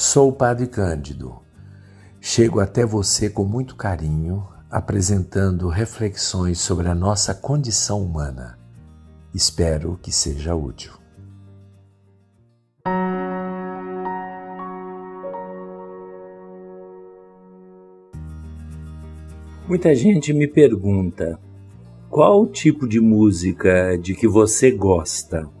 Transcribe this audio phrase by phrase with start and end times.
[0.00, 1.40] Sou o Padre Cândido.
[2.20, 8.56] Chego até você com muito carinho, apresentando reflexões sobre a nossa condição humana.
[9.34, 10.92] Espero que seja útil.
[19.66, 21.40] Muita gente me pergunta
[22.08, 25.57] qual tipo de música de que você gosta.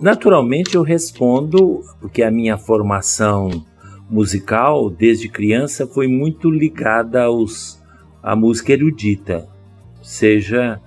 [0.00, 3.64] Naturalmente eu respondo porque a minha formação
[4.08, 7.82] musical desde criança foi muito ligada aos,
[8.22, 9.48] à música erudita,
[10.00, 10.80] seja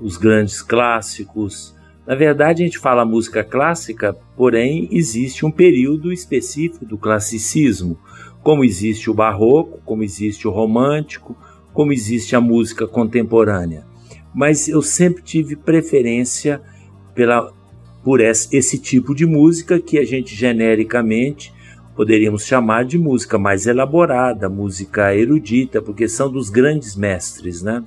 [0.00, 1.76] os grandes clássicos.
[2.04, 7.96] Na verdade, a gente fala música clássica, porém existe um período específico do classicismo,
[8.42, 11.36] como existe o barroco, como existe o romântico,
[11.72, 13.84] como existe a música contemporânea.
[14.34, 16.60] Mas eu sempre tive preferência
[17.14, 17.52] pela,
[18.06, 21.52] por esse, tipo de música que a gente genericamente
[21.96, 27.82] poderíamos chamar de música mais elaborada, música erudita, porque são dos grandes mestres, né?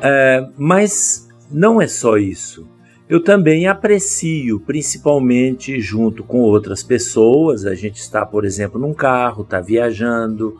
[0.00, 2.68] É, mas não é só isso.
[3.08, 7.66] Eu também aprecio, principalmente junto com outras pessoas.
[7.66, 10.56] A gente está, por exemplo, num carro, está viajando,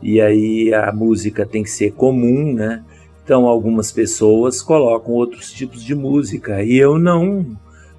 [0.00, 2.84] e aí a música tem que ser comum, né?
[3.30, 7.46] Então algumas pessoas colocam outros tipos de música e eu não,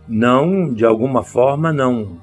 [0.06, 2.18] não de alguma forma não,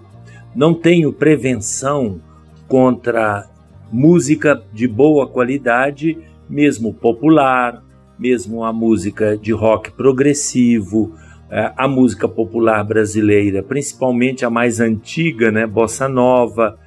[0.54, 2.20] não tenho prevenção
[2.68, 3.48] contra
[3.90, 6.18] música de boa qualidade,
[6.50, 7.82] mesmo popular,
[8.18, 11.14] mesmo a música de rock progressivo,
[11.50, 16.78] é, a música popular brasileira, principalmente a mais antiga, né, bossa nova,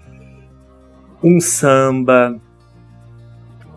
[1.23, 2.39] um samba,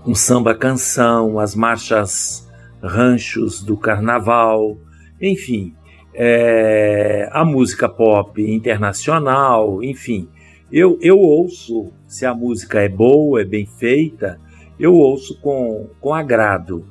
[0.07, 2.47] um samba canção, as marchas
[2.83, 4.77] ranchos do carnaval,
[5.21, 5.75] enfim,
[6.13, 10.29] é, a música pop internacional, enfim.
[10.71, 14.39] Eu, eu ouço, se a música é boa, é bem feita,
[14.79, 16.85] eu ouço com, com agrado.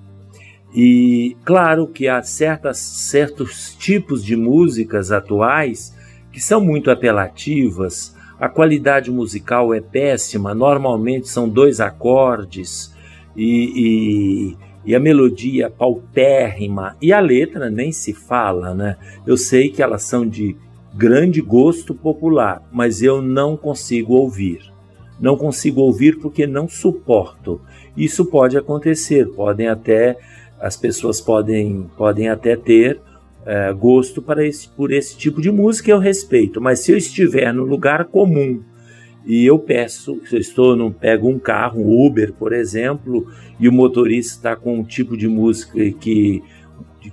[0.73, 5.95] E claro que há certas, certos tipos de músicas atuais
[6.31, 12.92] que são muito apelativas, a qualidade musical é péssima, normalmente são dois acordes,
[13.35, 14.55] e,
[14.85, 18.97] e, e, a melodia paupérrima e a letra nem se fala, né?
[19.25, 20.55] Eu sei que elas são de
[20.93, 24.71] grande gosto popular, mas eu não consigo ouvir.
[25.19, 27.61] Não consigo ouvir porque não suporto.
[27.95, 30.17] Isso pode acontecer, podem até
[30.59, 32.99] as pessoas podem, podem até ter
[33.45, 37.53] é, gosto para esse, por esse tipo de música eu respeito, mas se eu estiver
[37.53, 38.63] no lugar comum
[39.25, 43.27] e eu peço, se eu estou num, pego um carro, um Uber, por exemplo,
[43.59, 46.43] e o motorista está com um tipo de música que,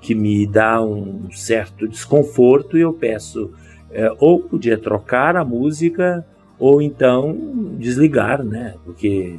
[0.00, 3.52] que me dá um certo desconforto, e eu peço
[3.92, 6.24] é, ou podia trocar a música
[6.58, 7.36] ou então
[7.78, 8.74] desligar, né?
[8.84, 9.38] Porque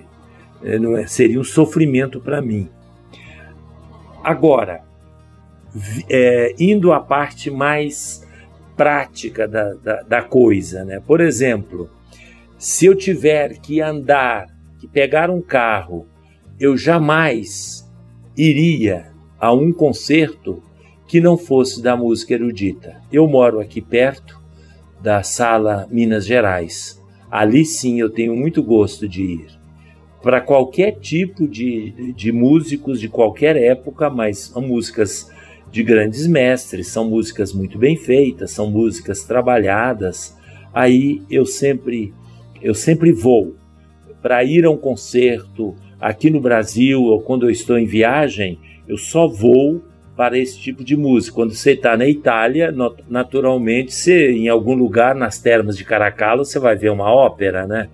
[0.63, 2.69] é, não é, seria um sofrimento para mim.
[4.23, 4.81] Agora,
[6.09, 8.27] é, indo à parte mais
[8.75, 11.01] prática da, da, da coisa, né?
[11.05, 11.89] Por exemplo,
[12.61, 14.45] se eu tiver que andar,
[14.79, 16.05] que pegar um carro,
[16.59, 17.91] eu jamais
[18.37, 20.61] iria a um concerto
[21.07, 23.01] que não fosse da música erudita.
[23.11, 24.39] Eu moro aqui perto
[25.01, 27.01] da Sala Minas Gerais.
[27.31, 29.47] Ali sim eu tenho muito gosto de ir.
[30.21, 35.31] Para qualquer tipo de, de músicos de qualquer época, mas são músicas
[35.71, 40.37] de grandes mestres, são músicas muito bem feitas, são músicas trabalhadas.
[40.71, 42.13] Aí eu sempre
[42.61, 43.55] eu sempre vou
[44.21, 48.97] para ir a um concerto aqui no Brasil ou quando eu estou em viagem, eu
[48.97, 49.83] só vou
[50.15, 51.35] para esse tipo de música.
[51.35, 52.73] Quando você está na Itália,
[53.09, 57.89] naturalmente, você, em algum lugar nas termas de Caracalla, você vai ver uma ópera, né?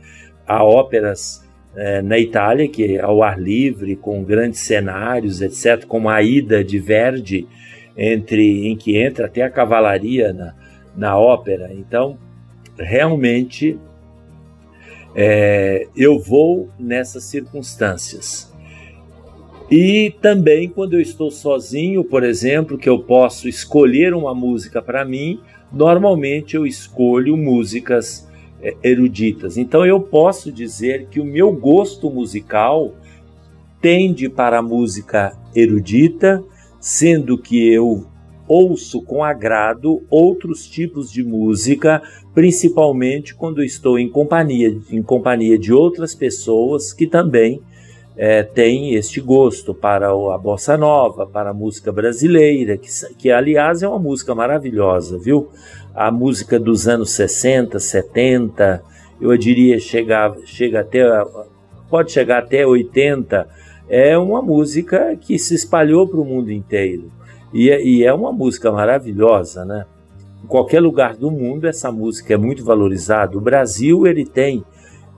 [0.46, 1.46] Há óperas
[1.76, 6.64] é, na Itália que é ao ar livre, com grandes cenários, etc., como a Ida
[6.64, 7.48] de Verdi,
[7.96, 10.54] entre, em que entra até a cavalaria na,
[10.96, 11.70] na ópera.
[11.72, 12.18] Então,
[12.78, 13.80] realmente
[15.20, 18.54] é, eu vou nessas circunstâncias.
[19.70, 25.04] E também quando eu estou sozinho, por exemplo, que eu posso escolher uma música para
[25.04, 25.42] mim,
[25.74, 28.30] normalmente eu escolho músicas
[28.62, 29.58] é, eruditas.
[29.58, 32.94] Então eu posso dizer que o meu gosto musical
[33.82, 36.44] tende para a música erudita,
[36.80, 38.06] sendo que eu
[38.48, 42.02] ouço com agrado outros tipos de música,
[42.34, 47.62] principalmente quando estou em companhia, em companhia de outras pessoas que também
[48.16, 53.84] é, têm este gosto para a bossa nova, para a música brasileira, que, que aliás
[53.84, 55.50] é uma música maravilhosa, viu?
[55.94, 58.84] A música dos anos 60, 70
[59.20, 61.04] eu diria chegar, chega até,
[61.90, 63.48] pode chegar até 80,
[63.90, 67.12] é uma música que se espalhou para o mundo inteiro.
[67.54, 69.86] E, é, e é uma música maravilhosa, né?
[70.44, 73.38] Em qualquer lugar do mundo essa música é muito valorizada.
[73.38, 74.64] O Brasil ele tem,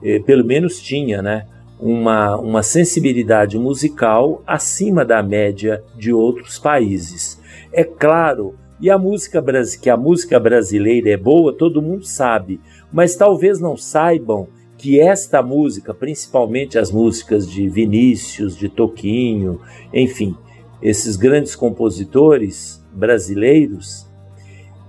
[0.02, 1.46] eh, pelo menos tinha, né?
[1.78, 7.40] Uma, uma sensibilidade musical acima da média de outros países.
[7.72, 9.44] É claro, e a música
[9.80, 12.60] que a música brasileira é boa, todo mundo sabe,
[12.90, 14.48] mas talvez não saibam
[14.78, 19.60] que esta música, principalmente as músicas de Vinícius, de Toquinho,
[19.92, 20.34] enfim,
[20.82, 24.06] esses grandes compositores brasileiros,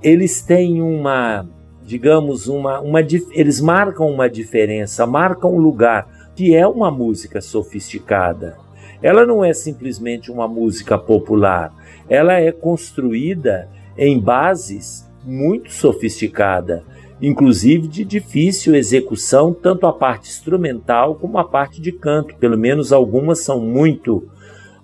[0.01, 1.47] eles têm uma,
[1.83, 8.57] digamos, uma, uma eles marcam uma diferença, marcam um lugar que é uma música sofisticada.
[9.01, 11.73] Ela não é simplesmente uma música popular,
[12.07, 13.67] ela é construída
[13.97, 16.83] em bases muito sofisticada,
[17.21, 22.91] inclusive de difícil execução, tanto a parte instrumental como a parte de canto, pelo menos
[22.91, 24.27] algumas são muito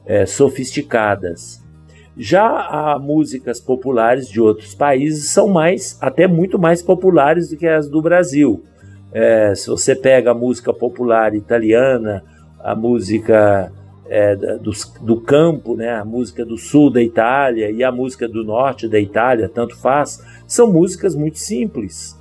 [0.07, 1.61] é, sofisticadas.
[2.17, 7.67] Já há músicas populares de outros países são mais, até muito mais populares do que
[7.67, 8.63] as do Brasil.
[9.13, 12.23] É, se você pega a música popular italiana,
[12.59, 13.71] a música
[14.09, 14.71] é, do,
[15.01, 18.99] do, campo, né, a música do sul da Itália e a música do norte da
[18.99, 22.17] Itália, tanto faz, são músicas muito simples.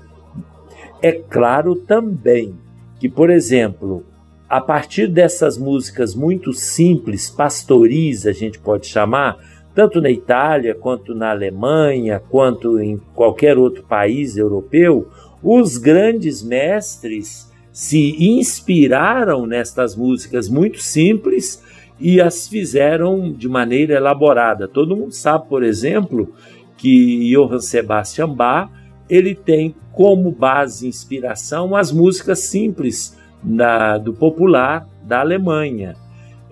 [1.00, 2.54] É claro também
[2.98, 4.04] que, por exemplo,
[4.48, 9.38] a partir dessas músicas muito simples, pastoris, a gente pode chamar,
[9.74, 15.08] tanto na Itália, quanto na Alemanha, quanto em qualquer outro país europeu,
[15.42, 21.62] os grandes mestres se inspiraram nestas músicas muito simples
[22.00, 24.68] e as fizeram de maneira elaborada.
[24.68, 26.32] Todo mundo sabe, por exemplo,
[26.76, 28.70] que Johann Sebastian Bach
[29.08, 35.94] ele tem como base inspiração as músicas simples da, do popular da Alemanha.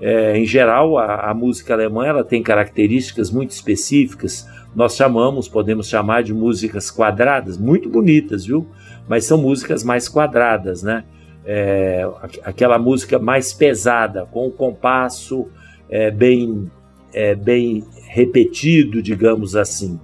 [0.01, 4.47] É, em geral, a, a, música alemã ela tem características muito específicas.
[4.75, 8.67] Nós chamamos, podemos chamar de músicas quadradas, muito bonitas, viu?
[9.09, 11.05] Mas são músicas mais quadradas, né?
[11.47, 12.09] É,
[12.43, 15.47] aquela música mais pesada, com o compasso
[15.89, 16.71] é, bem,
[17.13, 20.01] é, bem repetido, digamos assim.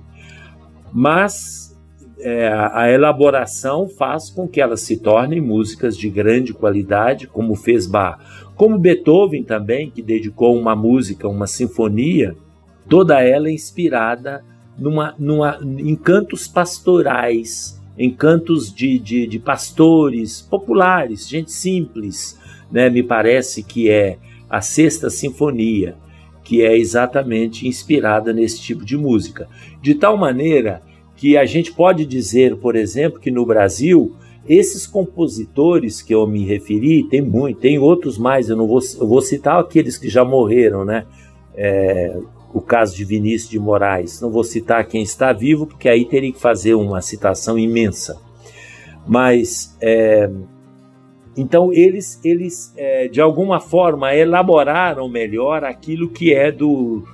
[0.93, 1.70] Mas
[2.23, 7.87] é, a elaboração faz com que elas se tornem músicas de grande qualidade, como fez
[7.87, 8.19] Bach.
[8.55, 12.37] Como Beethoven também, que dedicou uma música, uma sinfonia,
[12.89, 14.45] toda ela inspirada
[14.77, 22.39] numa, numa, em cantos pastorais, em cantos de, de, de pastores populares, gente simples.
[22.71, 22.89] Né?
[22.89, 24.19] Me parece que é
[24.49, 25.97] a Sexta Sinfonia,
[26.43, 29.49] que é exatamente inspirada nesse tipo de música.
[29.81, 30.83] De tal maneira
[31.21, 34.17] que a gente pode dizer, por exemplo, que no Brasil
[34.49, 39.07] esses compositores que eu me referi, tem muito, tem outros mais, eu não vou, eu
[39.07, 41.05] vou citar aqueles que já morreram, né?
[41.55, 42.17] É,
[42.55, 46.33] o caso de Vinícius de Moraes, não vou citar quem está vivo, porque aí teria
[46.33, 48.19] que fazer uma citação imensa.
[49.07, 50.31] Mas, é,
[51.37, 57.05] então, eles, eles é, de alguma forma, elaboraram melhor aquilo que é do,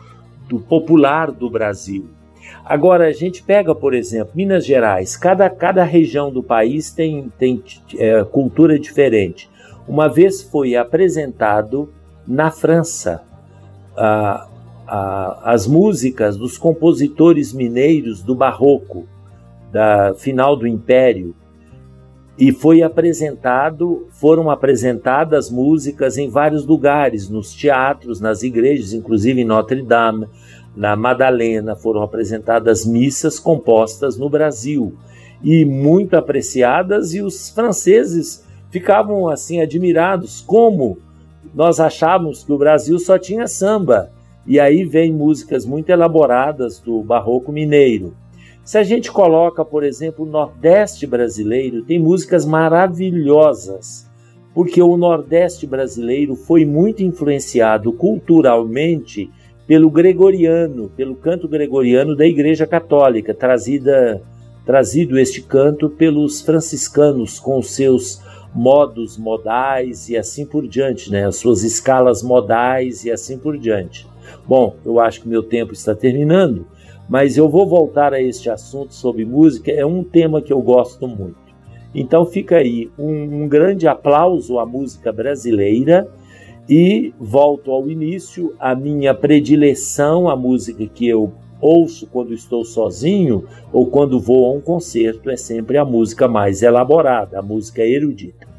[0.49, 2.16] do popular do Brasil.
[2.65, 7.63] Agora, a gente pega, por exemplo, Minas Gerais, cada, cada região do país tem, tem
[7.97, 9.49] é, cultura diferente.
[9.87, 11.93] Uma vez foi apresentado
[12.27, 13.23] na França
[13.97, 14.49] a,
[14.87, 19.07] a, as músicas dos compositores mineiros do Barroco,
[19.71, 21.35] da final do Império,
[22.39, 29.45] e foi apresentado, foram apresentadas músicas em vários lugares, nos teatros, nas igrejas, inclusive em
[29.45, 30.27] Notre Dame,
[30.77, 34.95] na Madalena foram apresentadas missas compostas no Brasil
[35.43, 40.99] e muito apreciadas e os franceses ficavam assim admirados como
[41.55, 44.11] nós achávamos que o Brasil só tinha samba
[44.47, 48.15] e aí vem músicas muito elaboradas do barroco mineiro.
[48.63, 54.11] Se a gente coloca, por exemplo, o Nordeste brasileiro, tem músicas maravilhosas,
[54.53, 59.31] porque o Nordeste brasileiro foi muito influenciado culturalmente
[59.67, 64.23] pelo gregoriano, pelo canto gregoriano da Igreja Católica, trazida,
[64.65, 68.23] trazido este canto pelos franciscanos com seus
[68.55, 71.27] modos modais e assim por diante, né?
[71.27, 74.07] as suas escalas modais e assim por diante.
[74.47, 76.67] Bom, eu acho que meu tempo está terminando,
[77.09, 81.07] mas eu vou voltar a este assunto sobre música, é um tema que eu gosto
[81.07, 81.47] muito.
[81.95, 86.09] Então fica aí um, um grande aplauso à música brasileira
[86.69, 93.45] e volto ao início, a minha predileção, a música que eu ouço quando estou sozinho
[93.73, 98.56] ou quando vou a um concerto é sempre a música mais elaborada, a música erudita.